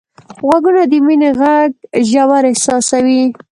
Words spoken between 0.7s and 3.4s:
د مینې غږ ژور احساسوي